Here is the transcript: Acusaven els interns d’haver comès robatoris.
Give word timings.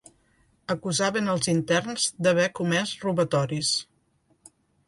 Acusaven 0.75 1.29
els 1.33 1.51
interns 1.53 2.07
d’haver 2.27 2.49
comès 2.61 2.97
robatoris. 3.07 3.75